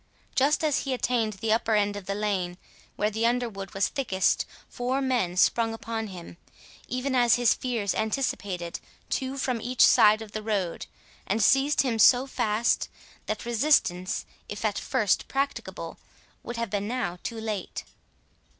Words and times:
Just 0.33 0.63
as 0.63 0.79
he 0.79 0.93
had 0.93 0.99
attained 1.01 1.33
the 1.33 1.53
upper 1.53 1.75
end 1.75 1.95
of 1.95 2.07
the 2.07 2.15
lane, 2.15 2.57
where 2.95 3.11
the 3.11 3.27
underwood 3.27 3.75
was 3.75 3.87
thickest, 3.87 4.47
four 4.67 4.99
men 4.99 5.37
sprung 5.37 5.75
upon 5.75 6.07
him, 6.07 6.37
even 6.87 7.13
as 7.13 7.35
his 7.35 7.53
fears 7.53 7.93
anticipated, 7.93 8.79
two 9.11 9.37
from 9.37 9.61
each 9.61 9.85
side 9.85 10.23
of 10.23 10.31
the 10.31 10.41
road, 10.41 10.87
and 11.27 11.43
seized 11.43 11.81
him 11.81 11.99
so 11.99 12.25
fast, 12.25 12.89
that 13.27 13.45
resistance, 13.45 14.25
if 14.49 14.65
at 14.65 14.79
first 14.79 15.27
practicable, 15.27 15.99
would 16.41 16.57
have 16.57 16.71
been 16.71 16.87
now 16.87 17.19
too 17.21 17.39
late. 17.39 17.83